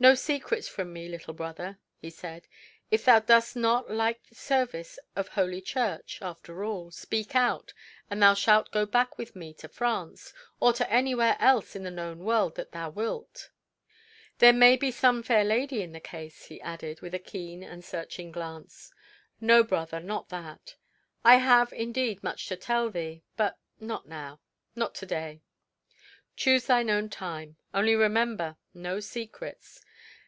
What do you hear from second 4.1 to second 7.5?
the service of Holy Church after all, speak